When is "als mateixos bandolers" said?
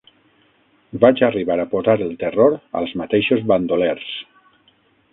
2.83-4.13